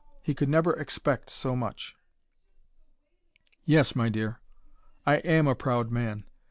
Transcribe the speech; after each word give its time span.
He 0.23 0.33
could 0.33 0.49
never 0.49 0.73
EXPECT 0.73 1.29
so 1.29 1.55
much." 1.55 1.95
"Yes, 3.65 3.95
my 3.95 4.09
dear. 4.09 4.39
I 5.05 5.17
AM 5.17 5.45
a 5.45 5.53
proud 5.53 5.91
man. 5.91 6.23